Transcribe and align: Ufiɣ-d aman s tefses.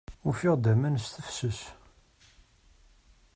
Ufiɣ-d 0.27 0.65
aman 0.73 0.95
s 1.03 1.05
tefses. 1.13 1.61